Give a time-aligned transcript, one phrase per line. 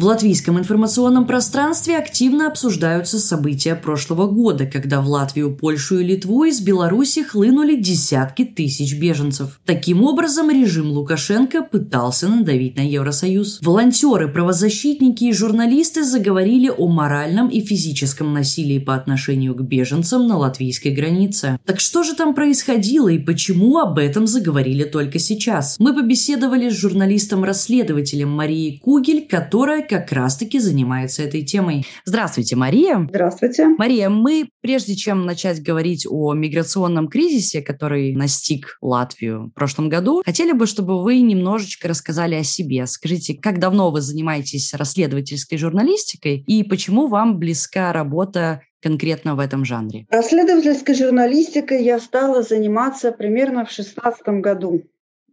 [0.00, 6.44] В латвийском информационном пространстве активно обсуждаются события прошлого года, когда в Латвию, Польшу и Литву
[6.44, 9.60] из Беларуси хлынули десятки тысяч беженцев.
[9.66, 13.60] Таким образом, режим Лукашенко пытался надавить на Евросоюз.
[13.60, 20.38] Волонтеры, правозащитники и журналисты заговорили о моральном и физическом насилии по отношению к беженцам на
[20.38, 21.58] латвийской границе.
[21.66, 25.76] Так что же там происходило и почему об этом заговорили только сейчас?
[25.78, 31.84] Мы побеседовали с журналистом-расследователем Марией Кугель, которая как раз-таки занимается этой темой.
[32.04, 33.08] Здравствуйте, Мария.
[33.08, 33.66] Здравствуйте.
[33.76, 40.22] Мария, мы, прежде чем начать говорить о миграционном кризисе, который настиг Латвию в прошлом году,
[40.24, 42.86] хотели бы, чтобы вы немножечко рассказали о себе.
[42.86, 49.64] Скажите, как давно вы занимаетесь расследовательской журналистикой и почему вам близка работа конкретно в этом
[49.64, 50.06] жанре?
[50.08, 54.84] Расследовательской журналистикой я стала заниматься примерно в 2016 году.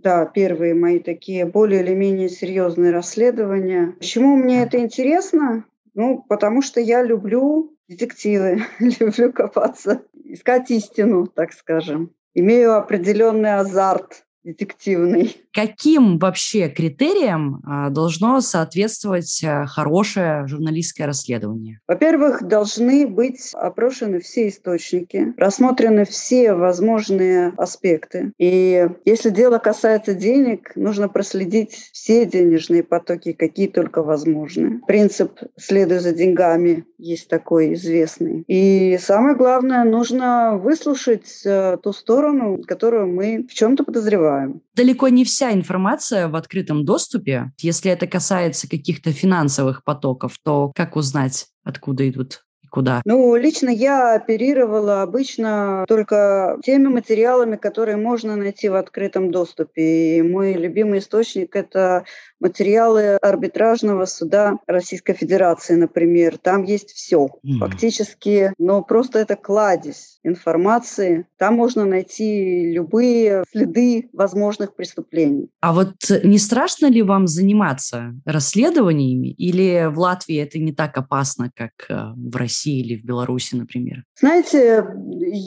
[0.07, 3.93] Да, первые мои такие более или менее серьезные расследования.
[3.99, 5.65] Почему мне это интересно?
[5.95, 12.13] Ну, потому что я люблю детективы, люблю копаться, искать истину, так скажем.
[12.33, 15.35] Имею определенный азарт детективный.
[15.53, 21.79] Каким вообще критериям а, должно соответствовать а, хорошее журналистское расследование?
[21.87, 28.31] Во-первых, должны быть опрошены все источники, рассмотрены все возможные аспекты.
[28.37, 34.79] И если дело касается денег, нужно проследить все денежные потоки, какие только возможны.
[34.87, 38.43] Принцип «следуй за деньгами» есть такой известный.
[38.47, 44.36] И самое главное, нужно выслушать э, ту сторону, которую мы в чем-то подозреваем.
[44.75, 47.51] Далеко не вся информация в открытом доступе.
[47.59, 53.01] Если это касается каких-то финансовых потоков, то как узнать, откуда идут куда?
[53.05, 60.17] Ну, лично я оперировала обычно только теми материалами, которые можно найти в открытом доступе.
[60.17, 62.05] И мой любимый источник– это
[62.39, 66.37] материалы арбитражного суда Российской Федерации, например.
[66.37, 67.57] Там есть все, mm.
[67.59, 71.25] фактически, но просто это кладезь информации.
[71.37, 75.49] Там можно найти любые следы возможных преступлений.
[75.61, 79.29] А вот не страшно ли вам заниматься расследованиями?
[79.29, 84.03] Или в Латвии это не так опасно, как э, в России или в Беларуси, например?
[84.19, 84.85] Знаете,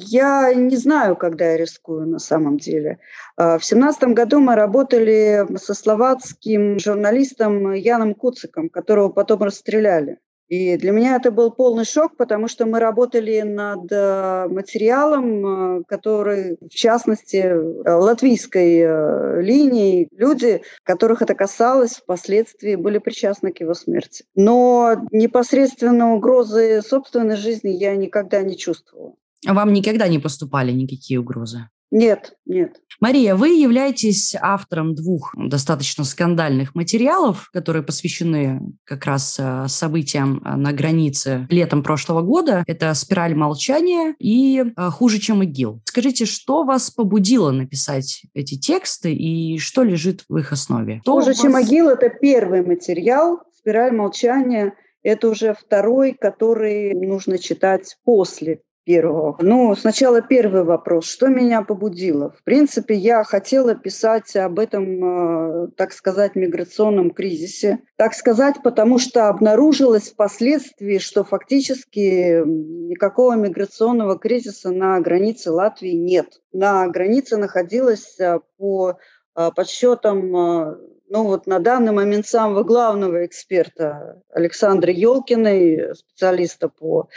[0.09, 2.99] я не знаю, когда я рискую на самом деле.
[3.37, 10.19] А, в семнадцатом году мы работали со словацким журналистом Яном Куциком, которого потом расстреляли.
[10.51, 15.47] И для меня это был полный шок, потому что мы работали над э, материалом,
[15.79, 20.09] э, который, в частности, э, латвийской линии.
[20.11, 24.25] Люди, которых это касалось, впоследствии были причастны к его смерти.
[24.35, 29.15] Но непосредственно угрозы собственной жизни я никогда не чувствовала.
[29.47, 31.69] А вам никогда не поступали никакие угрозы?
[31.91, 32.81] Нет, нет.
[33.01, 40.55] Мария, вы являетесь автором двух достаточно скандальных материалов, которые посвящены как раз э, событиям э,
[40.57, 42.63] на границе летом прошлого года.
[42.67, 45.81] Это «Спираль молчания» и э, «Хуже, чем ИГИЛ».
[45.85, 51.01] Скажите, что вас побудило написать эти тексты и что лежит в их основе?
[51.03, 51.41] Что «Хуже, вас...
[51.41, 59.37] чем ИГИЛ»— это первый материал, «Спираль молчания»— это уже второй, который нужно читать после первого.
[59.41, 61.07] Ну, сначала первый вопрос.
[61.07, 62.31] Что меня побудило?
[62.31, 67.81] В принципе, я хотела писать об этом, э, так сказать, миграционном кризисе.
[67.97, 76.41] Так сказать, потому что обнаружилось впоследствии, что фактически никакого миграционного кризиса на границе Латвии нет.
[76.53, 78.99] На границе находилась э, по
[79.37, 80.79] э, подсчетам
[81.13, 87.09] ну вот на данный момент самого главного эксперта Александра Елкиной, специалиста по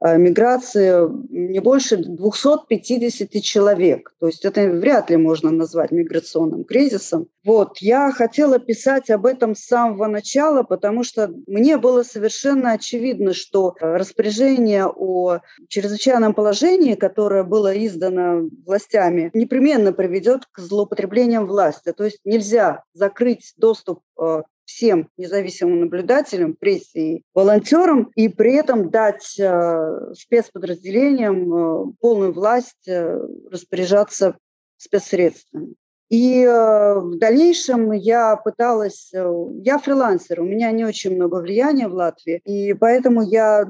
[0.00, 4.14] миграции не больше 250 человек.
[4.20, 7.28] То есть это вряд ли можно назвать миграционным кризисом.
[7.44, 13.32] Вот, я хотела писать об этом с самого начала, потому что мне было совершенно очевидно,
[13.32, 15.38] что распоряжение о
[15.68, 21.92] чрезвычайном положении, которое было издано властями, непременно приведет к злоупотреблениям власти.
[21.92, 28.90] То есть нельзя закрыть доступ э, всем независимым наблюдателям, прессе и волонтерам, и при этом
[28.90, 33.18] дать э, спецподразделениям э, полную власть э,
[33.50, 34.36] распоряжаться
[34.76, 35.74] спецсредствами.
[36.10, 39.26] И э, в дальнейшем я пыталась, э,
[39.62, 43.66] я фрилансер, у меня не очень много влияния в Латвии, и поэтому я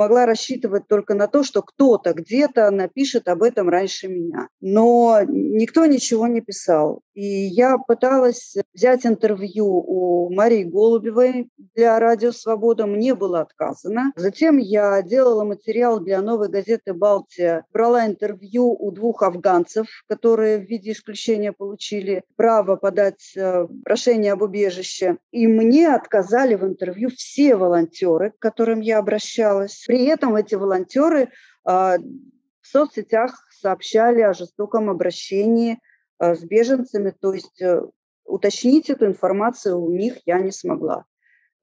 [0.00, 4.48] могла рассчитывать только на то, что кто-то где-то напишет об этом раньше меня.
[4.62, 7.02] Но никто ничего не писал.
[7.12, 12.86] И я пыталась взять интервью у Марии Голубевой для «Радио Свобода».
[12.86, 14.12] Мне было отказано.
[14.16, 17.66] Затем я делала материал для новой газеты «Балтия».
[17.70, 24.40] Брала интервью у двух афганцев, которые в виде исключения получили право подать э, прошение об
[24.40, 25.18] убежище.
[25.30, 29.84] И мне отказали в интервью все волонтеры, к которым я обращалась.
[29.90, 31.30] При этом эти волонтеры
[31.64, 35.80] а, в соцсетях сообщали о жестоком обращении
[36.16, 37.82] а, с беженцами, то есть э,
[38.24, 41.06] уточнить эту информацию у них я не смогла.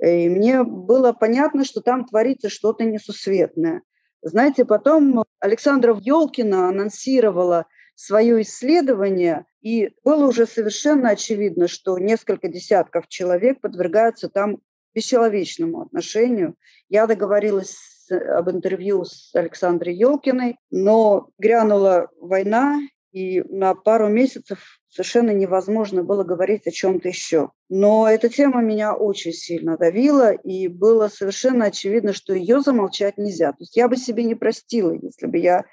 [0.04, 3.82] И мне было понятно, что там творится что-то несусветное.
[4.22, 7.66] Знаете, потом Александра Ёлкина анонсировала
[7.96, 14.58] свое исследование, и было уже совершенно очевидно, что несколько десятков человек подвергаются там
[14.94, 16.56] бесчеловечному отношению.
[16.90, 22.80] Я договорилась об интервью с Александрой Елкиной, но грянула война,
[23.12, 27.52] и на пару месяцев совершенно невозможно было говорить о чем-то еще.
[27.70, 33.52] Но эта тема меня очень сильно давила, и было совершенно очевидно, что ее замолчать нельзя.
[33.52, 35.66] То есть я бы себе не простила, если бы я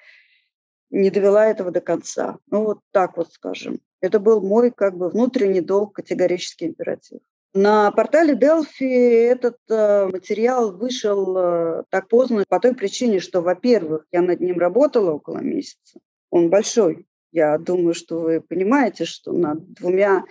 [0.90, 2.38] не довела этого до конца.
[2.50, 3.80] Ну вот так вот скажем.
[4.00, 7.20] Это был мой как бы внутренний долг, категорический императив.
[7.56, 14.06] На портале Delphi этот э, материал вышел э, так поздно по той причине, что, во-первых,
[14.10, 16.00] я над ним работала около месяца.
[16.30, 17.06] Он большой.
[17.30, 20.24] Я думаю, что вы понимаете, что над двумя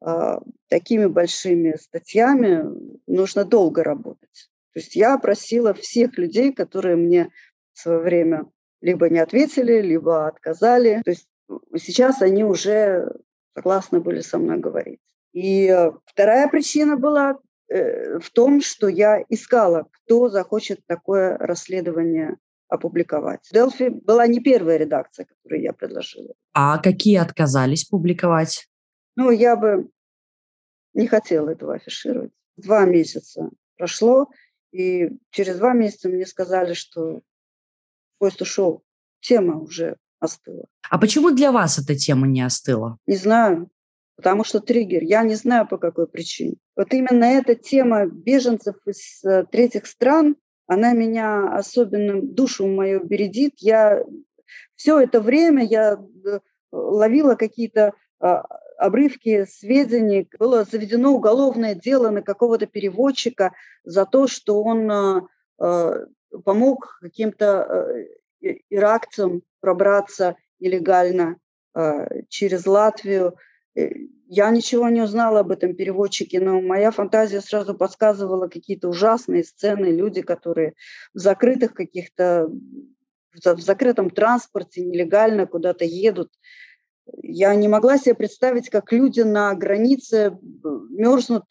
[0.00, 0.38] э,
[0.68, 2.64] такими большими статьями
[3.08, 4.48] нужно долго работать.
[4.72, 7.30] То есть я просила всех людей, которые мне
[7.72, 8.46] в свое время
[8.80, 11.02] либо не ответили, либо отказали.
[11.04, 11.26] То есть
[11.76, 13.12] сейчас они уже
[13.56, 15.00] согласны были со мной говорить.
[15.32, 17.38] И э, вторая причина была
[17.68, 22.36] э, в том, что я искала, кто захочет такое расследование
[22.68, 23.48] опубликовать.
[23.52, 26.34] Делфи была не первая редакция, которую я предложила.
[26.52, 28.68] А какие отказались публиковать?
[29.16, 29.90] Ну, я бы
[30.94, 32.32] не хотела этого афишировать.
[32.56, 34.28] Два месяца прошло,
[34.72, 37.20] и через два месяца мне сказали, что
[38.18, 38.84] поезд ушел.
[39.20, 40.66] Тема уже остыла.
[40.88, 42.98] А почему для вас эта тема не остыла?
[43.06, 43.70] Не знаю
[44.20, 45.02] потому что триггер.
[45.02, 46.56] Я не знаю, по какой причине.
[46.76, 50.36] Вот именно эта тема беженцев из э, третьих стран,
[50.66, 53.54] она меня особенно, душу мою бередит.
[53.56, 54.04] Я
[54.76, 56.38] все это время я э,
[56.70, 58.44] ловила какие-то а,
[58.76, 60.28] обрывки сведений.
[60.38, 63.52] Было заведено уголовное дело на какого-то переводчика
[63.84, 66.06] за то, что он э,
[66.44, 67.86] помог каким-то
[68.68, 71.36] иракцам пробраться нелегально
[72.28, 73.36] через Латвию.
[73.76, 73.88] Э,
[74.26, 79.86] я ничего не узнала об этом переводчике, но моя фантазия сразу подсказывала какие-то ужасные сцены,
[79.86, 80.74] люди, которые
[81.14, 82.48] в закрытых каких-то,
[83.32, 86.30] в закрытом транспорте нелегально куда-то едут.
[87.22, 90.30] Я не могла себе представить, как люди на границе э,
[90.90, 91.44] мерзнут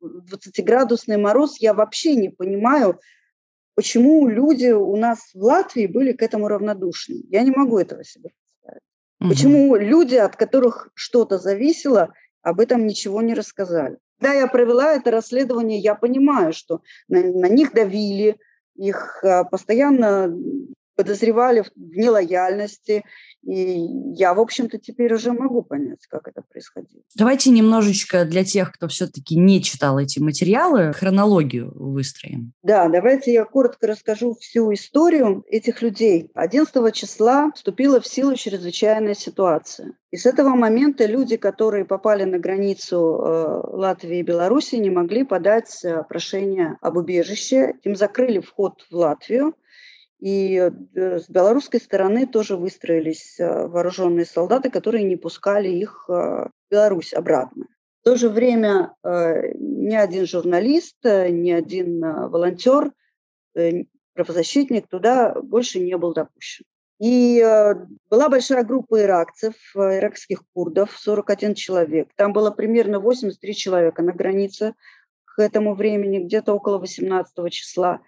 [0.00, 1.56] в 20-градусный мороз.
[1.58, 3.00] Я вообще не понимаю,
[3.74, 7.22] почему люди у нас в Латвии были к этому равнодушны.
[7.30, 8.30] Я не могу этого себе
[9.28, 12.12] Почему люди, от которых что-то зависело,
[12.42, 13.98] об этом ничего не рассказали?
[14.20, 18.36] Когда я провела это расследование, я понимаю, что на, на них давили,
[18.76, 20.34] их а, постоянно
[20.96, 23.04] подозревали в нелояльности.
[23.42, 23.78] И
[24.14, 27.02] я, в общем-то, теперь уже могу понять, как это происходило.
[27.14, 32.52] Давайте немножечко для тех, кто все-таки не читал эти материалы, хронологию выстроим.
[32.62, 36.30] Да, давайте я коротко расскажу всю историю этих людей.
[36.34, 39.92] 11 числа вступила в силу чрезвычайная ситуация.
[40.10, 45.24] И с этого момента люди, которые попали на границу э, Латвии и Беларуси, не могли
[45.24, 47.74] подать э, прошение об убежище.
[47.82, 49.54] Им закрыли вход в Латвию.
[50.24, 56.12] И э, с белорусской стороны тоже выстроились э, вооруженные солдаты, которые не пускали их э,
[56.12, 57.66] в Беларусь обратно.
[58.00, 62.92] В то же время ни один журналист, ни один волонтер,
[64.12, 66.66] правозащитник туда больше не был допущен.
[67.00, 67.42] И
[68.10, 72.10] была большая группа иракцев, иракских курдов, 41 человек.
[72.16, 74.74] Там было примерно 83 человека на границе
[75.24, 78.00] к этому времени, где-то около 18 числа.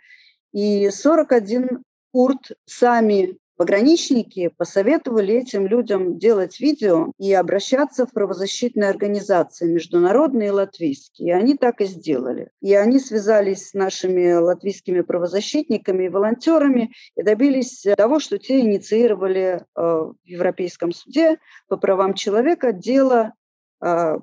[0.52, 1.85] И 41
[2.16, 10.50] Курт сами Пограничники посоветовали этим людям делать видео и обращаться в правозащитные организации, международные и
[10.50, 11.28] латвийские.
[11.28, 12.49] И они так и сделали.
[12.62, 19.61] И они связались с нашими латвийскими правозащитниками и волонтерами и добились того, что те инициировали
[19.61, 21.37] э, в Европейском суде
[21.68, 23.35] по правам человека дело
[23.82, 24.16] э,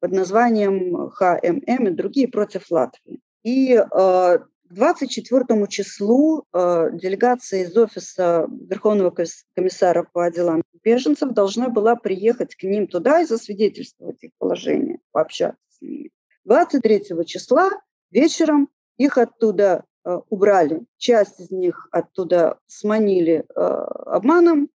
[0.00, 3.20] под названием ХММ и другие против Латвии.
[3.44, 4.38] И э,
[4.74, 9.14] 24 числу э, делегация из офиса Верховного
[9.54, 15.60] комиссара по делам беженцев должна была приехать к ним туда и засвидетельствовать их положение, пообщаться
[15.70, 16.10] с ними.
[16.44, 17.70] 23 числа
[18.10, 24.68] вечером их оттуда э, убрали, часть из них оттуда сманили э, обманом,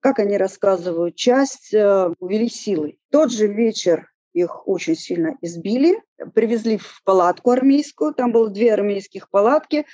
[0.00, 2.98] как они рассказывают, часть э, увели силой.
[3.10, 6.02] Тот же вечер их очень сильно избили,
[6.34, 9.86] привезли в палатку армейскую, там было две армейских палатки,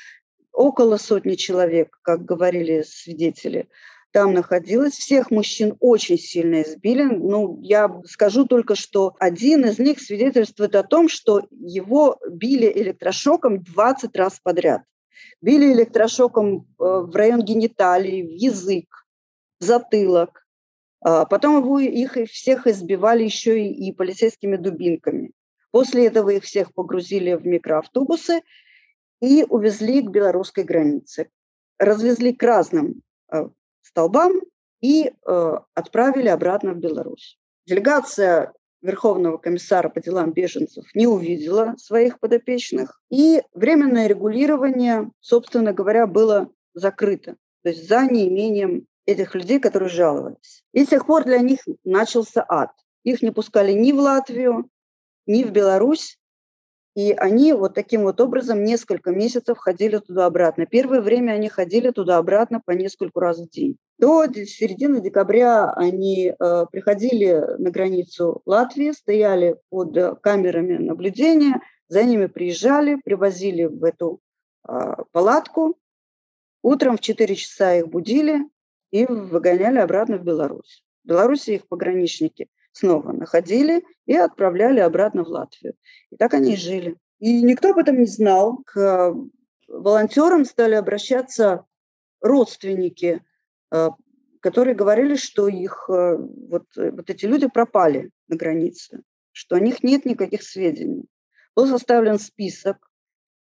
[0.53, 3.69] около сотни человек, как говорили свидетели,
[4.13, 4.95] там находилось.
[4.95, 7.05] Всех мужчин очень сильно избили.
[7.05, 13.63] Ну, я скажу только, что один из них свидетельствует о том, что его били электрошоком
[13.63, 14.83] 20 раз подряд.
[15.41, 18.87] Били электрошоком э, в район гениталий, в язык,
[19.61, 20.45] в затылок.
[21.03, 25.33] А потом его, их всех избивали еще и, и полицейскими дубинками.
[25.71, 28.43] После этого их всех погрузили в микроавтобусы
[29.23, 31.31] и увезли к белорусской границе.
[31.79, 33.03] Развезли к разным
[33.33, 33.49] э,
[33.83, 34.41] столбам
[34.81, 37.39] и э, отправили обратно в Беларусь.
[37.67, 38.53] Делегация
[38.83, 46.51] Верховного комиссара по делам беженцев не увидела своих подопечных, и временное регулирование, собственно говоря, было
[46.73, 50.65] закрыто, то есть за неимением этих людей, которые жаловались.
[50.73, 52.71] И с тех пор для них начался ад.
[53.03, 54.69] Их не пускали ни в Латвию,
[55.27, 56.19] ни в Беларусь,
[56.97, 60.67] и они вот таким вот образом несколько месяцев ходили туда-обратно.
[60.67, 63.77] Первое время они ходили туда-обратно по несколько раз в день.
[63.99, 72.27] До середины декабря они э, приходили на границу Латвии, стояли под камерами наблюдения, за ними
[72.27, 74.21] приезжали, привозили в эту
[74.69, 74.73] э,
[75.13, 75.79] палатку.
[76.63, 78.41] Утром в 4 часа их будили,
[78.91, 80.85] и выгоняли обратно в Беларусь.
[81.05, 85.75] В Беларуси их пограничники снова находили и отправляли обратно в Латвию.
[86.11, 86.97] И так они и жили.
[87.19, 88.59] И никто об этом не знал.
[88.67, 89.15] К
[89.69, 91.65] волонтерам стали обращаться
[92.21, 93.23] родственники,
[93.73, 93.89] э,
[94.41, 99.83] которые говорили, что их э, вот, вот эти люди пропали на границе, что о них
[99.83, 101.05] нет никаких сведений.
[101.57, 102.77] Был составлен список,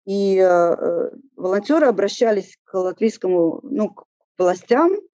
[0.06, 4.06] и э, волонтеры обращались к латвийскому, ну, к
[4.38, 5.13] властям Э,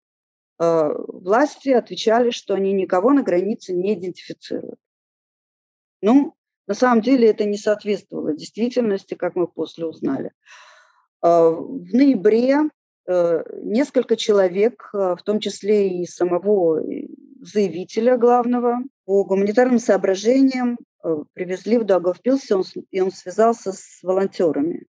[0.59, 4.79] власти отвечали, что они никого на границе не идентифицируют.
[6.03, 6.35] Ну,
[6.67, 10.33] на самом деле это не соответствовало действительности, как мы после узнали.
[11.23, 12.63] Э, в ноябре
[13.07, 16.83] э, несколько человек, в том числе и самого
[17.41, 20.77] заявителя главного, по гуманитарным соображениям
[21.33, 22.51] привезли в Даугавпилс,
[22.91, 24.88] и он связался с волонтерами.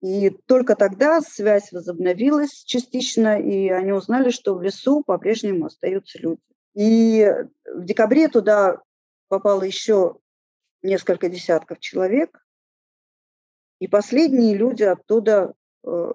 [0.00, 6.40] И только тогда связь возобновилась частично, и они узнали, что в лесу по-прежнему остаются люди.
[6.74, 7.26] И
[7.74, 8.80] в декабре туда
[9.28, 10.18] попало еще
[10.82, 12.40] несколько десятков человек,
[13.80, 16.12] и последние люди оттуда э,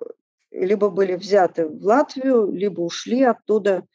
[0.52, 3.86] либо были взяты в Латвию, либо ушли оттуда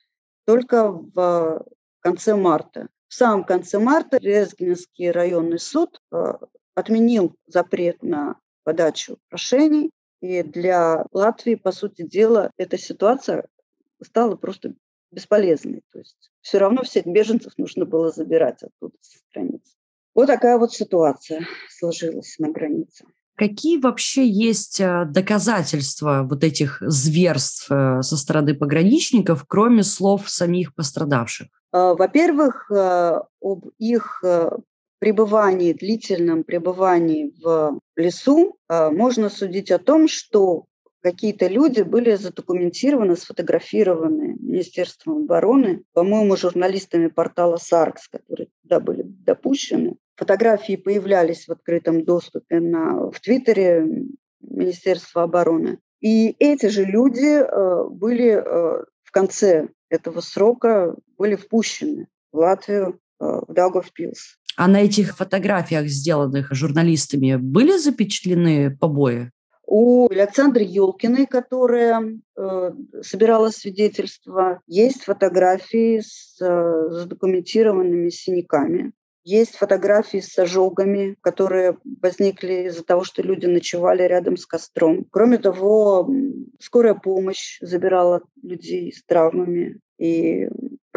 [0.45, 1.64] только в
[2.00, 2.88] конце марта.
[3.09, 6.35] В самом конце марта Резгинский районный суд э,
[6.75, 8.37] отменил запрет на
[8.69, 9.91] подачу прошений.
[10.21, 13.47] И для Латвии, по сути дела, эта ситуация
[14.03, 14.75] стала просто
[15.11, 15.81] бесполезной.
[15.91, 19.73] То есть все равно всех беженцев нужно было забирать оттуда с границы.
[20.15, 23.07] Вот такая вот ситуация сложилась на границе.
[23.37, 30.75] Какие вообще есть э, доказательства вот этих зверств э, со стороны пограничников, кроме слов самих
[30.75, 31.49] пострадавших?
[31.73, 34.23] Э, во-первых, об их
[34.99, 40.64] пребывании, длительном пребывании в лесу а, можно судить о том, что
[41.00, 49.97] какие-то люди были задокументированы, сфотографированы Министерством обороны, по-моему, журналистами портала САРКС, которые туда были допущены.
[50.17, 53.87] Фотографии появлялись в открытом доступе на, в Твиттере
[54.40, 55.78] Министерства обороны.
[56.00, 63.00] И эти же люди э, были э, в конце этого срока были впущены в Латвию,
[63.21, 64.38] э, в Даугавпилс.
[64.59, 69.31] А на этих фотографиях, сделанных журналистами, были запечатлены побои?
[69.65, 72.73] У Александры Елкиной, которая э,
[73.03, 78.91] собирала свидетельства, есть фотографии с э, задокументированными синяками.
[79.23, 85.07] Есть фотографии с ожогами, которые возникли из-за того, что люди ночевали рядом с костром.
[85.12, 86.11] Кроме того,
[86.59, 89.79] скорая помощь забирала людей с травмами.
[89.99, 90.49] И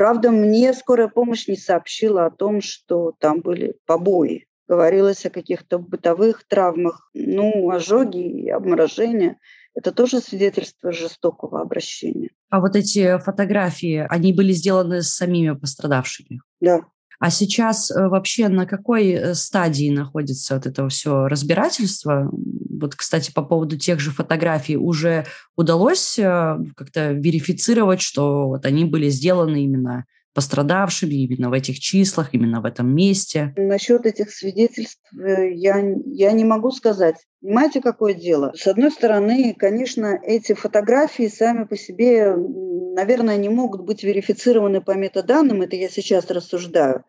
[0.01, 4.47] Правда, мне скорая помощь не сообщила о том, что там были побои.
[4.67, 7.11] Говорилось о каких-то бытовых травмах.
[7.13, 9.37] Ну, ожоги и обморожения–
[9.75, 12.29] это тоже свидетельство жестокого обращения.
[12.49, 16.41] А вот эти фотографии, они были сделаны с самими пострадавшими?
[16.61, 16.81] Да.
[17.21, 22.31] А сейчас э, вообще на какой э, стадии находится вот это все разбирательство?
[22.31, 28.85] Вот, кстати, по поводу тех же фотографий уже удалось э, как-то верифицировать, что вот они
[28.85, 33.53] были сделаны именно пострадавшими именно в этих числах, именно в этом месте?
[33.55, 37.17] Насчет этих свидетельств я, я не могу сказать.
[37.41, 38.53] Понимаете, какое дело?
[38.55, 44.95] С одной стороны, конечно, эти фотографии сами по себе, наверное, не могут быть верифицированы по
[44.95, 47.03] метаданным, это я сейчас рассуждаю,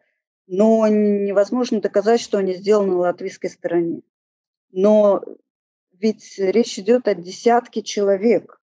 [0.47, 4.03] но невозможно доказать, что они сделаны на латвийской стороне.
[4.71, 5.23] Но
[5.93, 8.61] ведь речь идет о десятке человек,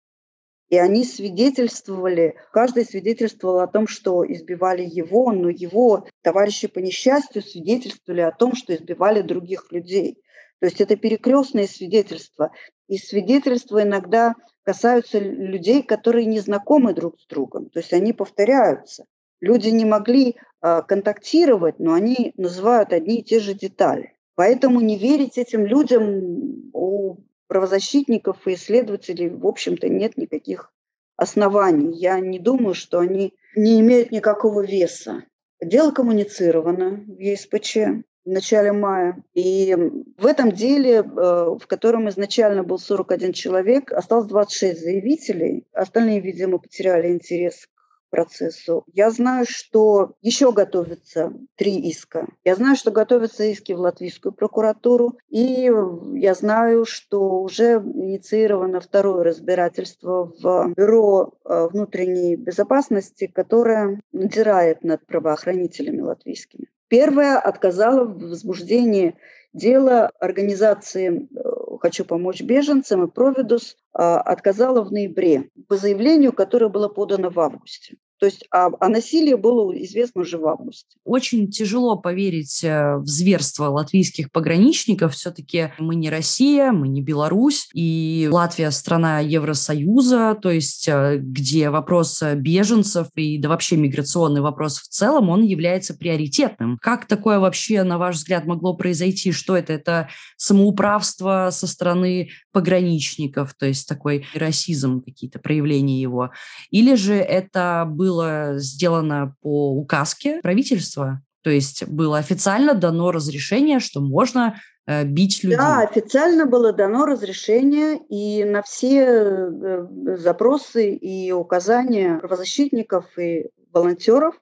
[0.69, 7.41] и они свидетельствовали, каждый свидетельствовал о том, что избивали его, но его товарищи по несчастью
[7.41, 10.21] свидетельствовали о том, что избивали других людей.
[10.59, 12.51] То есть это перекрестные свидетельства.
[12.87, 17.69] И свидетельства иногда касаются людей, которые не знакомы друг с другом.
[17.69, 19.05] То есть они повторяются.
[19.41, 24.13] Люди не могли э, контактировать, но они называют одни и те же детали.
[24.35, 27.17] Поэтому не верить этим людям у
[27.47, 30.71] правозащитников и исследователей, в общем-то, нет никаких
[31.17, 31.97] оснований.
[31.97, 35.23] Я не думаю, что они не имеют никакого веса.
[35.61, 37.77] Дело коммуницировано в ЕСПЧ
[38.25, 39.23] в начале мая.
[39.33, 39.75] И
[40.17, 45.67] в этом деле, э, в котором изначально был 41 человек, осталось 26 заявителей.
[45.73, 47.67] Остальные, видимо, потеряли интерес
[48.09, 48.83] процессу.
[48.93, 52.27] Я знаю, что еще готовятся три иска.
[52.43, 55.17] Я знаю, что готовятся иски в латвийскую прокуратуру.
[55.29, 55.71] И
[56.15, 65.05] я знаю, что уже инициировано второе разбирательство в Бюро э, внутренней безопасности, которое надзирает над
[65.05, 66.67] правоохранителями латвийскими.
[66.87, 69.15] Первая отказала в возбуждении
[69.53, 71.49] дела организации э,
[71.79, 77.39] «Хочу помочь беженцам» и «Провидус» а, отказала в ноябре по заявлению, которое было подано в
[77.39, 77.97] августе.
[78.19, 80.97] То есть а, а насилие было известно уже в августе.
[81.05, 85.13] Очень тяжело поверить э, в зверство латвийских пограничников.
[85.13, 91.69] Все-таки мы не Россия, мы не Беларусь, и Латвия страна Евросоюза, то есть э, где
[91.69, 96.77] вопрос беженцев и да вообще миграционный вопрос в целом, он является приоритетным.
[96.81, 99.31] Как такое вообще, на ваш взгляд, могло произойти?
[99.31, 99.73] Что это?
[99.73, 106.31] Это самоуправство со стороны пограничников, то есть такой расизм, какие-то проявления его?
[106.69, 113.79] Или же это был было сделано по указке правительства, то есть было официально дано разрешение,
[113.79, 115.57] что можно э, бить людей.
[115.57, 124.35] Да, официально было дано разрешение, и на все э, запросы и указания правозащитников и волонтеров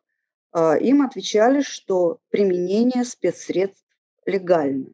[0.53, 3.85] э, им отвечали, что применение спецсредств
[4.25, 4.87] легально.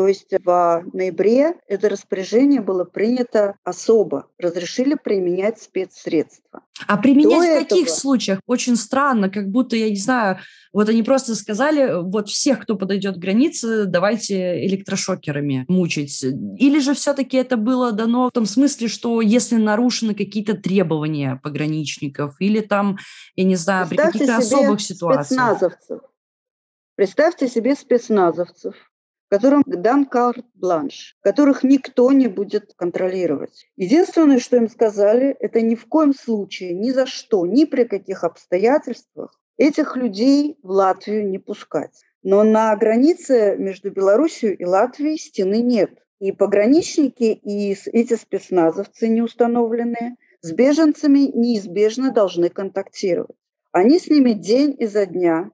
[0.00, 4.28] То есть в ноябре это распоряжение было принято особо.
[4.38, 6.62] Разрешили применять спецсредства.
[6.86, 7.96] А применять До в каких этого...
[7.96, 8.40] случаях?
[8.46, 10.38] Очень странно, как будто, я не знаю,
[10.72, 16.24] вот они просто сказали, вот всех, кто подойдет к границе, давайте электрошокерами мучить.
[16.56, 22.36] Или же все-таки это было дано в том смысле, что если нарушены какие-то требования пограничников,
[22.38, 22.96] или там,
[23.36, 25.26] я не знаю, Представьте при каких-то особых ситуациях.
[25.26, 26.00] Спецназовцев.
[26.96, 28.74] Представьте себе спецназовцев,
[29.30, 33.66] которым дан карт-бланш, которых никто не будет контролировать.
[33.76, 38.24] Единственное, что им сказали, это ни в коем случае, ни за что, ни при каких
[38.24, 42.02] обстоятельствах этих людей в Латвию не пускать.
[42.22, 45.90] Но на границе между Белоруссией и Латвией стены нет.
[46.18, 53.36] И пограничники, и эти спецназовцы неустановленные с беженцами неизбежно должны контактировать.
[53.72, 55.50] Они с ними день изо дня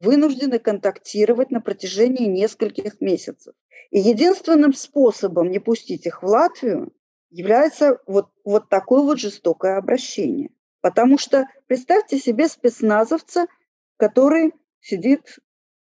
[0.00, 3.54] вынуждены контактировать на протяжении нескольких месяцев.
[3.90, 6.92] И единственным способом не пустить их в Латвию
[7.30, 10.50] является вот, вот такое вот жестокое обращение.
[10.80, 13.46] Потому что представьте себе спецназовца,
[13.96, 15.38] который сидит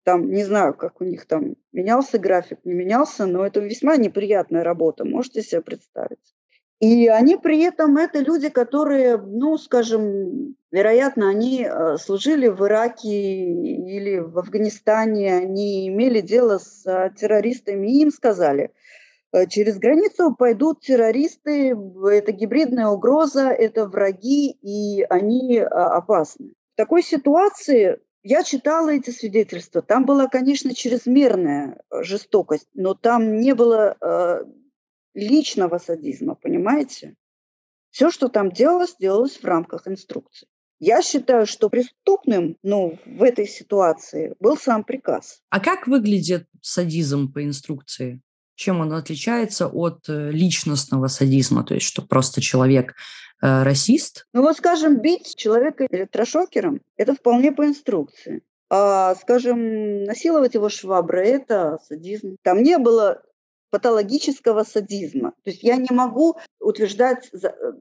[0.03, 4.63] там, не знаю, как у них там менялся график, не менялся, но это весьма неприятная
[4.63, 6.33] работа, можете себе представить.
[6.79, 13.09] И они при этом, это люди, которые, ну, скажем, вероятно, они э, служили в Ираке
[13.09, 18.71] или в Афганистане, они имели дело с э, террористами, и им сказали,
[19.33, 21.75] «Э, через границу пойдут террористы,
[22.11, 26.53] это гибридная угроза, это враги, и они опасны.
[26.73, 29.81] В такой ситуации я читала эти свидетельства.
[29.81, 33.95] Там была, конечно, чрезмерная жестокость, но там не было
[35.17, 37.15] личного садизма, понимаете?
[37.89, 40.47] Все, что там делалось, делалось в рамках инструкции.
[40.79, 45.41] Я считаю, что преступным ну, в этой ситуации был сам приказ.
[45.49, 48.21] А как выглядит садизм по инструкции?
[48.53, 52.93] Чем он отличается от э, личностного садизма, то есть что просто человек
[53.41, 54.27] э, расист?
[54.33, 58.43] Ну вот, скажем, бить человека электрошокером– это вполне по инструкции.
[58.69, 62.35] А, скажем, насиловать его шваброй– это садизм.
[62.43, 63.23] Там не было
[63.69, 65.31] патологического садизма.
[65.43, 67.29] То есть я не могу утверждать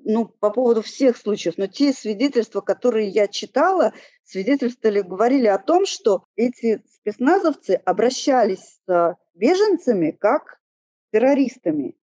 [0.05, 3.92] ну, по поводу всех случаев, но те свидетельства, которые я читала,
[4.25, 10.59] свидетельствовали, говорили о том, что эти спецназовцы обращались с беженцами как
[11.12, 11.96] террористами.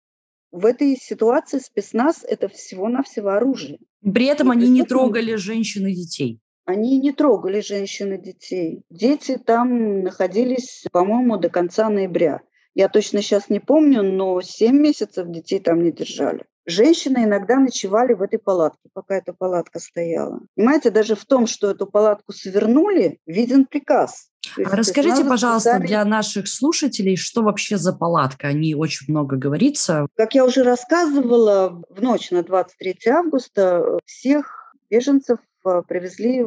[0.51, 3.79] В этой ситуации спецназ– это всего-навсего оружие.
[4.01, 6.39] При этом они не трогали женщин и детей.
[6.65, 8.83] Они не трогали женщин и детей.
[8.89, 12.41] Дети там находились, по-моему, до конца ноября.
[12.75, 16.43] Я точно сейчас не помню, но 7 месяцев детей там не держали.
[16.65, 20.39] Женщины иногда ночевали в этой палатке, пока эта палатка стояла.
[20.55, 24.29] Понимаете, даже в том, что эту палатку свернули, виден приказ.
[24.57, 25.87] А расскажите, пожалуйста, сами...
[25.87, 28.47] для наших слушателей, что вообще за палатка?
[28.47, 30.07] О ней очень много говорится.
[30.15, 36.45] Как я уже рассказывала, в ночь на 23 августа всех беженцев э, привезли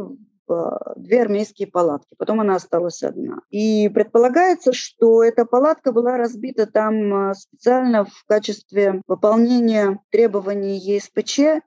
[0.96, 3.38] две армейские палатки, потом она осталась одна.
[3.50, 11.62] И предполагается, что эта палатка была разбита там а, специально в качестве выполнения требований ЕСПЧ,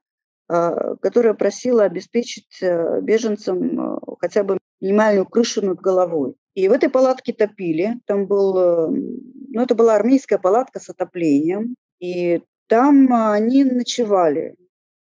[0.48, 6.36] а, которая просила обеспечить э, беженцам хотя бы минимальную крышу над головой.
[6.56, 8.00] И в этой палатке топили.
[8.06, 11.76] Там был, э, ну, это была армейская палатка с отоплением.
[12.00, 14.56] И там они ночевали.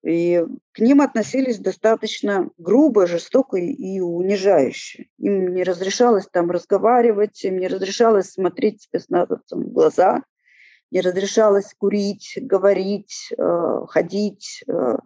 [0.03, 5.07] И к ним относились достаточно грубо, жестоко и унижающе.
[5.19, 10.23] Им не разрешалось там разговаривать, им не разрешалось смотреть спецназовцам в глаза,
[10.89, 14.63] не разрешалось курить, говорить, э, ходить.
[14.67, 14.97] Э.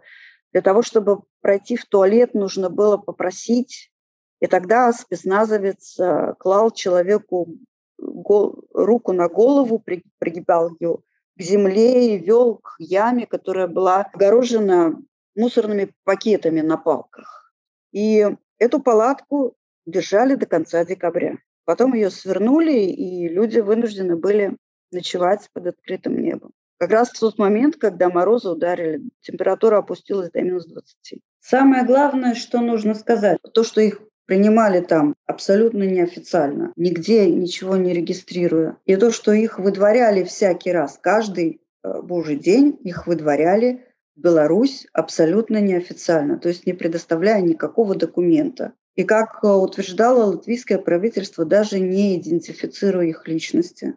[0.53, 3.91] Для того, чтобы пройти в туалет, нужно было попросить.
[4.39, 7.57] И тогда спецназовец э, клал человеку
[7.97, 9.83] руку на голову,
[10.19, 10.99] пригибал ее
[11.37, 14.95] к земле и вел к яме, которая была огорожена
[15.35, 17.53] мусорными пакетами на палках.
[17.91, 21.37] И эту палатку держали до конца декабря.
[21.65, 24.57] Потом ее свернули, и люди вынуждены были
[24.91, 26.51] ночевать под открытым небом.
[26.77, 31.21] Как раз в тот момент, когда морозы ударили, температура опустилась до минус 20.
[31.39, 37.93] Самое главное, что нужно сказать, то, что их принимали там абсолютно неофициально, нигде ничего не
[37.93, 38.77] регистрируя.
[38.85, 43.85] И то, что их выдворяли всякий раз, каждый э, божий день их выдворяли
[44.15, 48.73] в Беларусь абсолютно неофициально, то есть не предоставляя никакого документа.
[48.95, 53.95] И как э, утверждало латвийское правительство, даже не идентифицируя их личности.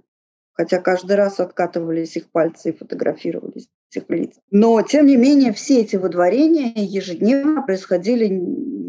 [0.52, 4.34] Хотя каждый раз откатывались их пальцы и фотографировались этих лиц.
[4.50, 8.26] Но, тем не менее, все эти выдворения ежедневно происходили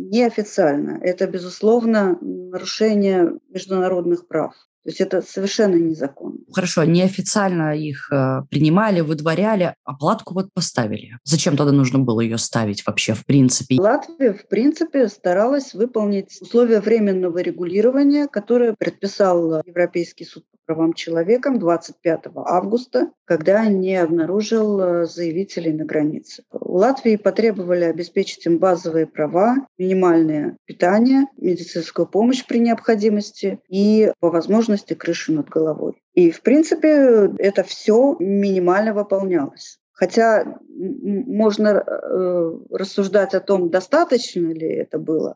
[0.09, 0.99] неофициально.
[1.01, 4.53] Это, безусловно, нарушение международных прав.
[4.83, 6.39] То есть это совершенно незаконно.
[6.53, 11.17] Хорошо, неофициально их э, принимали, выдворяли, а платку вот поставили.
[11.25, 13.75] Зачем тогда нужно было ее ставить вообще в принципе?
[13.79, 22.25] Латвия в принципе старалась выполнить условия временного регулирования, которое предписал Европейский суд правам человека 25
[22.45, 26.43] августа, когда не обнаружил э, заявителей на границе.
[26.51, 34.29] У Латвии потребовали обеспечить им базовые права, минимальное питание, медицинскую помощь при необходимости и, по
[34.29, 35.93] возможности, крышу над головой.
[36.13, 39.79] И, в принципе, это все минимально выполнялось.
[39.91, 45.35] Хотя можно э, рассуждать о том, достаточно ли это было,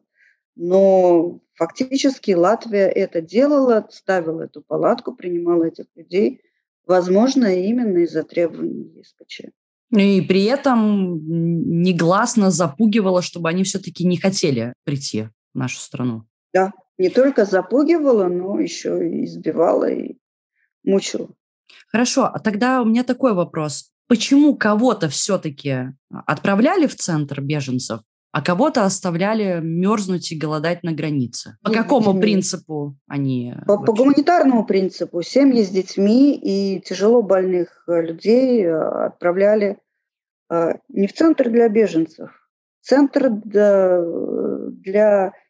[0.56, 6.42] но фактически Латвия это делала, ставила эту палатку, принимала этих людей,
[6.86, 9.42] возможно, именно из-за требований ЕСПЧ.
[9.92, 11.20] И при этом
[11.82, 16.24] негласно запугивала, чтобы они все-таки не хотели прийти в нашу страну.
[16.52, 20.18] Да, не только запугивала, но еще и избивала и
[20.84, 21.30] мучила.
[21.88, 23.92] Хорошо, а тогда у меня такой вопрос.
[24.08, 28.02] Почему кого-то все-таки отправляли в центр беженцев,
[28.34, 31.56] а кого-то оставляли мерзнуть и голодать на границе.
[31.62, 33.54] По какому принципу они?
[33.67, 35.22] По, по гуманитарному принципу.
[35.22, 38.74] Семьи с детьми и тяжело больных э, людей э,
[39.06, 39.78] отправляли
[40.50, 42.32] э, не в центр для беженцев,
[42.82, 44.02] центр для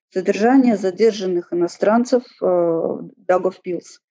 [0.10, 4.02] содержания задержанных иностранцев Даговпилс.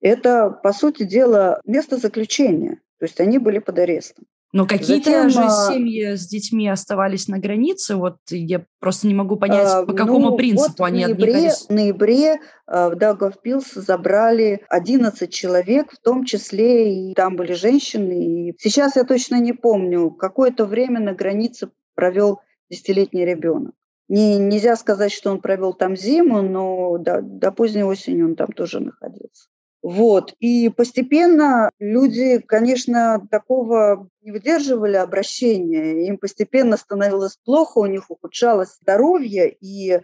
[0.00, 2.80] Это, по сути дела, место заключения.
[3.00, 4.24] То есть они были под арестом.
[4.52, 7.94] Но какие-то Затем, же семьи с детьми оставались на границе.
[7.94, 11.32] Вот я просто не могу понять, а, по какому ну, принципу вот они в ноябре,
[11.32, 11.66] отъехались.
[11.66, 18.48] В ноябре а, в Даговпилс забрали 11 человек, в том числе и там были женщины.
[18.48, 23.74] И сейчас я точно не помню, какое-то время на границе провел десятилетний ребенок.
[24.08, 28.50] Не, нельзя сказать, что он провел там зиму, но до, до поздней осени он там
[28.50, 29.49] тоже находился.
[29.82, 30.34] Вот.
[30.40, 38.76] И постепенно люди, конечно, такого не выдерживали обращения, им постепенно становилось плохо, у них ухудшалось
[38.82, 40.00] здоровье, и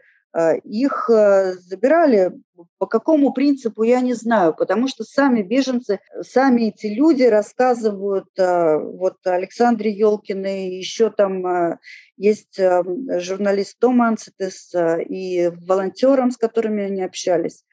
[0.65, 2.33] их забирали
[2.77, 9.17] по какому принципу, я не знаю, потому что сами беженцы, сами эти люди рассказывают, вот
[9.25, 11.79] Александре Елкиной, еще там
[12.19, 14.75] есть журналист Том Анцитес
[15.09, 17.65] и волонтерам, с которыми они общались,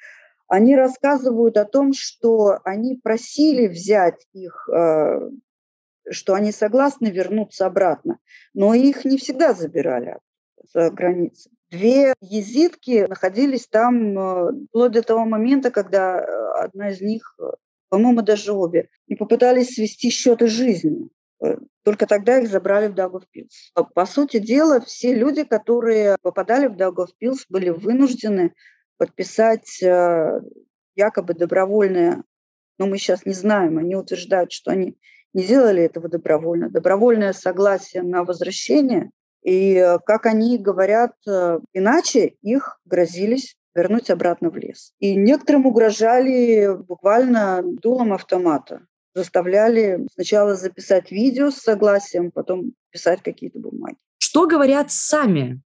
[0.53, 5.31] они рассказывают о том, что они просили взять их, э,
[6.11, 8.19] что они согласны вернуться обратно,
[8.53, 10.19] но их не всегда забирали
[10.71, 11.51] за границей.
[11.71, 17.35] Две езидки находились там э, вплоть до того момента, когда э, одна из них,
[17.89, 21.09] по-моему, даже обе, не попытались свести счеты жизни.
[21.83, 23.73] Только тогда их забрали в Даугавпилс.
[23.95, 28.53] По сути дела, все люди, которые попадали в Даугавпилс, были вынуждены
[28.97, 30.41] подписать э,
[30.95, 32.23] якобы добровольное,
[32.77, 34.97] но мы сейчас не знаем, они утверждают, что они
[35.33, 39.09] не сделали этого добровольно, добровольное согласие на возвращение,
[39.43, 44.93] и, э, как они говорят, э, иначе их грозились вернуть обратно в лес.
[44.99, 48.85] И некоторым угрожали буквально дулом автомата.
[49.15, 53.97] Заставляли сначала записать видео с согласием, потом писать какие-то бумаги.
[54.17, 55.61] Что говорят сами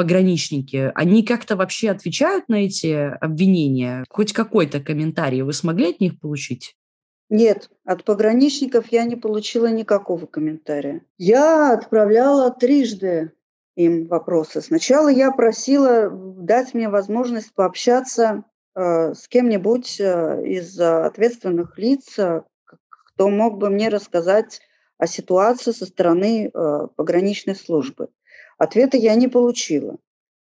[0.00, 4.06] пограничники, они как-то вообще отвечают на эти обвинения?
[4.08, 6.74] Хоть какой-то комментарий вы смогли от них получить?
[7.28, 11.02] Нет, от пограничников я не получила никакого комментария.
[11.18, 13.32] Я отправляла трижды
[13.76, 14.62] им вопросы.
[14.62, 22.40] Сначала я просила дать мне возможность пообщаться э, с кем-нибудь э, из ответственных лиц, э,
[22.64, 24.62] кто мог бы мне рассказать
[24.96, 28.08] о ситуации со стороны э, пограничной службы.
[28.60, 29.96] Ответа я не получила.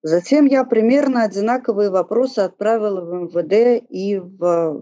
[0.01, 4.81] Затем я примерно одинаковые вопросы отправила в МВД и в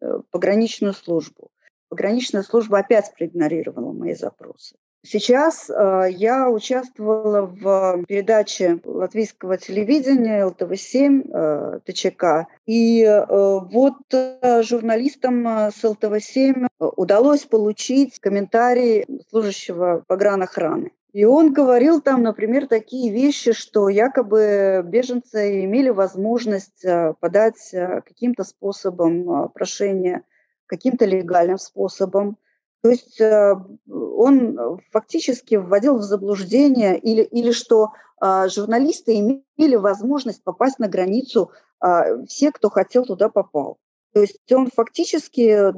[0.00, 1.52] э, пограничную службу.
[1.88, 4.74] Пограничная служба опять проигнорировала мои запросы.
[5.04, 12.48] Сейчас э, я участвовала в передаче латвийского телевидения ЛТВ-7 э, ТЧК.
[12.66, 20.90] И э, вот э, журналистам э, с ЛТВ-7 удалось получить комментарий служащего погранохраны.
[21.16, 28.02] И он говорил там, например, такие вещи, что якобы беженцы имели возможность э, подать э,
[28.02, 30.24] каким-то способом э, прошение,
[30.66, 32.36] каким-то легальным способом.
[32.82, 40.86] То есть он фактически вводил в заблуждение или, или что журналисты имели возможность попасть на
[40.86, 41.50] границу,
[42.28, 43.78] все, кто хотел туда попал.
[44.12, 45.72] То есть он фактически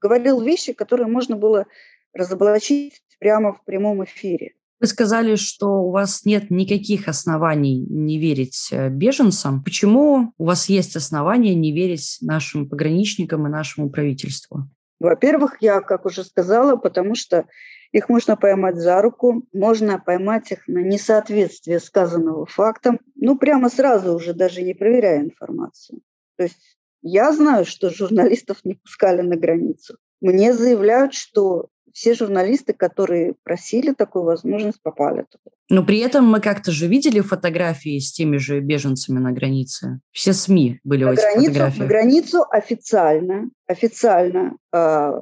[0.00, 1.66] говорил вещи, которые можно было
[2.12, 4.54] разоблачить прямо в прямом эфире.
[4.80, 9.62] Вы сказали, что у вас нет никаких оснований не верить э, беженцам.
[9.62, 14.68] Почему у вас есть основания не верить нашим пограничникам и нашему правительству?
[14.98, 17.46] Во-первых, я, как уже сказала, потому что
[17.92, 24.14] их можно поймать за руку, можно поймать их на несоответствие сказанного фактам, ну, прямо сразу
[24.14, 26.00] уже, даже не проверяя информацию.
[26.36, 26.58] То есть
[27.02, 29.96] я знаю, что журналистов не пускали на границу.
[30.20, 35.54] Мне заявляют, что все журналисты, которые просили такую возможность, попали туда.
[35.68, 40.00] Но при этом мы как-то же видели фотографии с теми же беженцами на границе.
[40.10, 41.78] Все СМИ были на в этих границу, фотографиях.
[41.78, 45.12] На границу официально, официально э,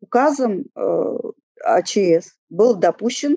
[0.00, 1.16] указом э,
[1.64, 3.36] АЧС был допущен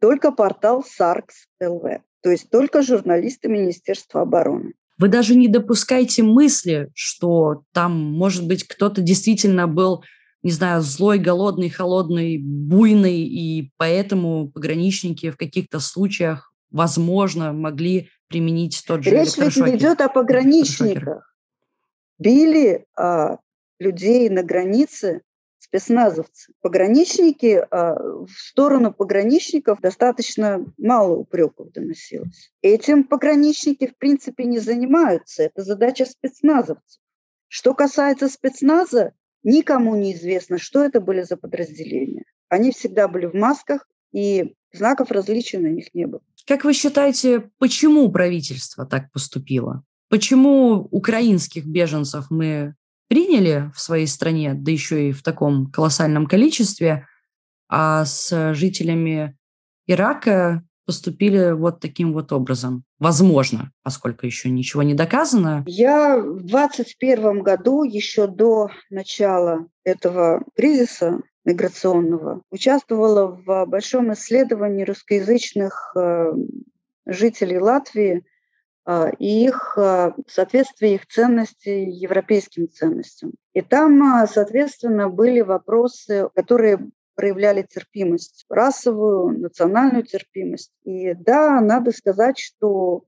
[0.00, 4.74] только портал САРКС ЛВ, то есть только журналисты Министерства обороны.
[4.98, 10.04] Вы даже не допускаете мысли, что там, может быть, кто-то действительно был
[10.44, 18.84] не знаю, злой, голодный, холодный, буйный, и поэтому пограничники в каких-то случаях, возможно, могли применить
[18.86, 21.34] тот же Речь ведь не идет о пограничниках.
[22.18, 23.38] Били а,
[23.78, 25.22] людей на границе
[25.58, 26.52] спецназовцы.
[26.60, 32.52] Пограничники, а, в сторону пограничников достаточно мало упреков доносилось.
[32.60, 35.44] Этим пограничники, в принципе, не занимаются.
[35.44, 37.00] Это задача спецназовцев.
[37.48, 42.24] Что касается спецназа, Никому не известно, что это были за подразделения.
[42.48, 46.22] Они всегда были в масках, и знаков различия на них не было.
[46.46, 49.84] Как вы считаете, почему правительство так поступило?
[50.08, 52.74] Почему украинских беженцев мы
[53.08, 57.06] приняли в своей стране, да еще и в таком колоссальном количестве,
[57.68, 59.36] а с жителями
[59.86, 62.84] Ирака поступили вот таким вот образом?
[62.98, 65.64] Возможно, поскольку еще ничего не доказано.
[65.66, 75.92] Я в 2021 году, еще до начала этого кризиса миграционного, участвовала в большом исследовании русскоязычных
[75.96, 76.32] э,
[77.06, 78.24] жителей Латвии
[78.86, 83.32] э, и их э, соответствие их ценностей европейским ценностям.
[83.52, 86.78] И там, соответственно, были вопросы, которые
[87.14, 90.72] проявляли терпимость, расовую, национальную терпимость.
[90.84, 93.04] И да, надо сказать, что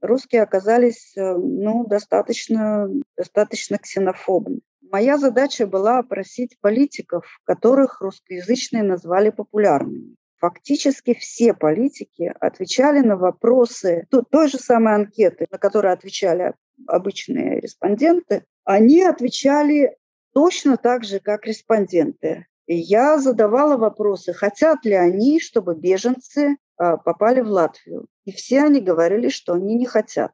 [0.00, 4.60] русские оказались э, ну, достаточно, достаточно ксенофобны.
[4.90, 10.16] Моя задача была опросить политиков, которых русскоязычные назвали популярными.
[10.38, 16.54] Фактически все политики отвечали на вопросы той же самой анкеты, на которые отвечали
[16.86, 19.96] обычные респонденты, они отвечали
[20.32, 22.46] точно так же, как респонденты.
[22.70, 28.06] Я задавала вопросы, хотят ли они, чтобы беженцы а, попали в Латвию.
[28.26, 30.32] И все они говорили, что они не хотят.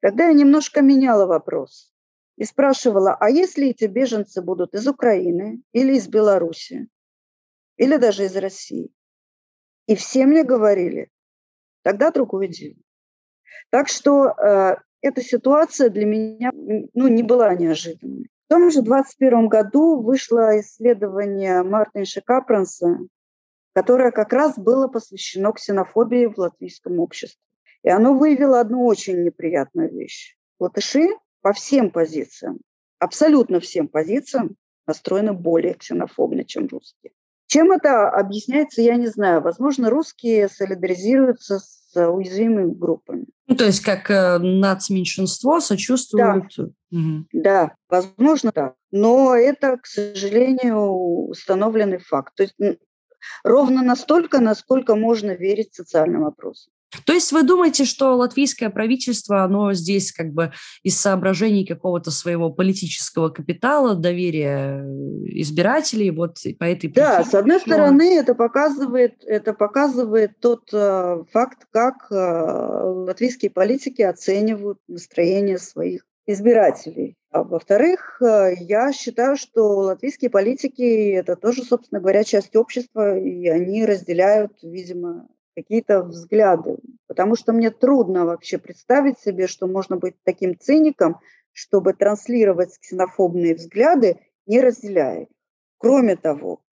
[0.00, 1.92] Тогда я немножко меняла вопрос
[2.36, 6.88] и спрашивала, а если эти беженцы будут из Украины или из Беларуси,
[7.76, 8.90] или даже из России?
[9.86, 11.10] И все мне говорили,
[11.82, 12.76] тогда другое дело.
[13.70, 18.28] Так что э, эта ситуация для меня ну, не была неожиданной.
[18.52, 22.98] В том же 2021 году вышло исследование Мартинша Капранса,
[23.72, 27.40] которое как раз было посвящено ксенофобии в латвийском обществе.
[27.82, 30.36] И оно выявило одну очень неприятную вещь.
[30.60, 31.08] Латыши
[31.40, 32.58] по всем позициям,
[32.98, 37.14] абсолютно всем позициям настроены более ксенофобно, чем русские.
[37.46, 39.40] Чем это объясняется, я не знаю.
[39.40, 43.24] Возможно, русские солидаризируются с уязвимыми группами.
[43.52, 46.46] Ну, то есть как э, нацменьшинство сочувствуют.
[46.56, 46.64] Да.
[46.90, 47.26] Угу.
[47.32, 48.76] да, возможно так.
[48.90, 52.34] Но это, к сожалению, установленный факт.
[52.34, 52.54] То есть
[53.44, 56.72] ровно настолько, насколько можно верить социальным опросам.
[57.04, 60.52] То есть вы думаете, что латвийское правительство, оно здесь как бы
[60.82, 64.84] из соображений какого-то своего политического капитала, доверия
[65.26, 67.06] избирателей, вот по этой причине?
[67.06, 74.02] Да, с одной стороны, это показывает, это показывает тот э, факт, как э, латвийские политики
[74.02, 77.16] оценивают настроение своих избирателей.
[77.30, 83.48] А во-вторых, э, я считаю, что латвийские политики– это тоже, собственно говоря, часть общества, и
[83.48, 86.78] они разделяют, видимо, какие-то взгляды.
[87.06, 91.20] Потому что мне трудно вообще представить себе, что можно быть таким циником,
[91.52, 95.28] чтобы транслировать ксенофобные взгляды, не разделяя.
[95.78, 96.62] Кроме того,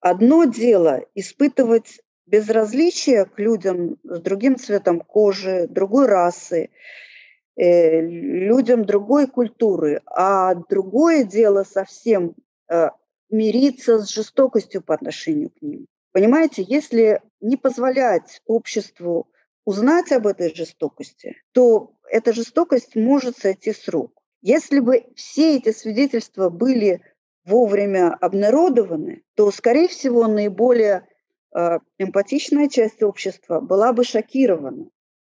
[0.00, 6.70] одно дело испытывать безразличие к людям с другим цветом кожи, другой расы,
[7.56, 12.34] э, людям другой культуры, а другое дело совсем
[12.68, 12.90] э,
[13.30, 15.86] мириться с жестокостью по отношению к ним.
[16.12, 19.28] Понимаете, если не позволять обществу
[19.64, 24.12] узнать об этой жестокости, то эта жестокость может сойти с рук.
[24.42, 27.02] Если бы все эти свидетельства были
[27.44, 31.06] вовремя обнародованы, то, скорее всего, наиболее
[31.54, 34.90] э, эмпатичная часть общества была бы шокирована.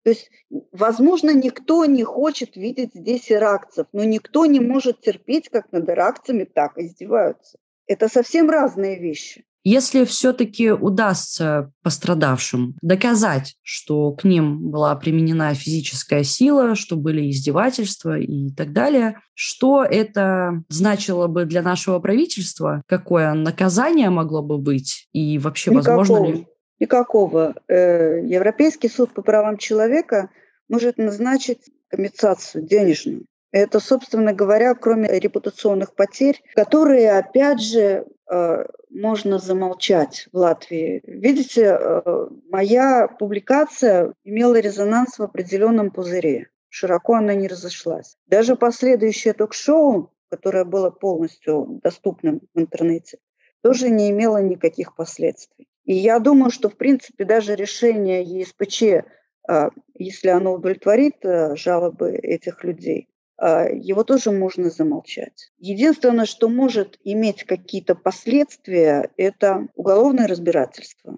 [0.03, 0.31] То есть,
[0.71, 6.43] возможно, никто не хочет видеть здесь иракцев, но никто не может терпеть, как над иракцами
[6.43, 7.59] так издеваются.
[7.85, 9.45] Это совсем разные вещи.
[9.63, 18.17] Если все-таки удастся пострадавшим доказать, что к ним была применена физическая сила, что были издевательства
[18.17, 22.81] и так далее, что это значило бы для нашего правительства?
[22.87, 25.07] Какое наказание могло бы быть?
[25.13, 25.97] И вообще, Никакого.
[25.97, 26.47] возможно ли...
[26.79, 27.53] Никакого.
[27.67, 30.31] Э, Европейский суд по правам человека
[30.67, 33.25] может назначить компенсацию денежную.
[33.51, 41.01] Это, собственно говоря, кроме репутационных потерь, которые, опять же, э, можно замолчать в Латвии.
[41.05, 46.49] Видите, э, моя публикация имела резонанс в определенном пузыре.
[46.69, 48.17] Широко она не разошлась.
[48.27, 53.17] Даже последующее ток-шоу, которое было полностью доступным в интернете,
[53.61, 55.67] тоже не имело никаких последствий.
[55.85, 61.17] И я думаю, что, в принципе, даже решение ЕСПЧ, э, если оно удовлетворит
[61.55, 63.07] жалобы этих людей,
[63.41, 65.51] его тоже можно замолчать.
[65.57, 71.17] Единственное, что может иметь какие-то последствия, это уголовное разбирательство,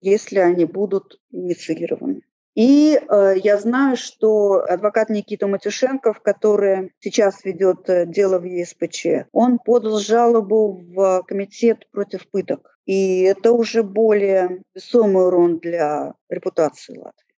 [0.00, 2.22] если они будут инициированы.
[2.54, 9.28] И э, я знаю, что адвокат Никита Матюшенков, который сейчас ведет э, дело в ЕСПЧ,
[9.32, 12.78] он подал жалобу в комитет против пыток.
[12.84, 17.31] И это уже более весомый урон для репутации Латвии.